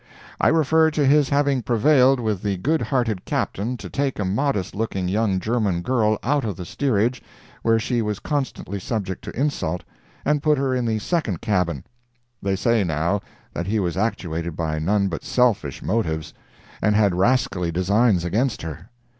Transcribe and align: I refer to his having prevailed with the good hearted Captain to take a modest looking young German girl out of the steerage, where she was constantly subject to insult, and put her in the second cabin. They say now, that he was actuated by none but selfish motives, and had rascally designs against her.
I 0.39 0.47
refer 0.47 0.89
to 0.89 1.05
his 1.05 1.29
having 1.29 1.61
prevailed 1.61 2.19
with 2.19 2.41
the 2.41 2.57
good 2.57 2.81
hearted 2.81 3.23
Captain 3.23 3.77
to 3.77 3.87
take 3.87 4.17
a 4.17 4.25
modest 4.25 4.73
looking 4.73 5.07
young 5.07 5.39
German 5.39 5.83
girl 5.83 6.17
out 6.23 6.43
of 6.43 6.57
the 6.57 6.65
steerage, 6.65 7.21
where 7.61 7.77
she 7.77 8.01
was 8.01 8.17
constantly 8.17 8.79
subject 8.79 9.23
to 9.25 9.39
insult, 9.39 9.83
and 10.25 10.41
put 10.41 10.57
her 10.57 10.73
in 10.73 10.85
the 10.87 10.97
second 10.97 11.39
cabin. 11.41 11.83
They 12.41 12.55
say 12.55 12.83
now, 12.83 13.21
that 13.53 13.67
he 13.67 13.79
was 13.79 13.95
actuated 13.95 14.55
by 14.55 14.79
none 14.79 15.07
but 15.07 15.23
selfish 15.23 15.83
motives, 15.83 16.33
and 16.81 16.95
had 16.95 17.13
rascally 17.13 17.69
designs 17.71 18.25
against 18.25 18.63
her. 18.63 18.89